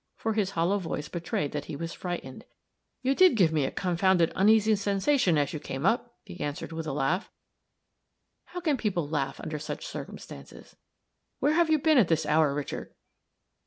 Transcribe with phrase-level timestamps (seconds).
[0.15, 2.43] for his hollow voice betrayed that he was frightened.
[3.03, 6.87] "You did give me a confounded uneasy sensation as you came up," he answered with
[6.87, 7.29] a laugh.
[8.45, 10.75] How can people laugh under such circumstances?
[11.39, 12.95] "Where have you been at this hour, Richard?"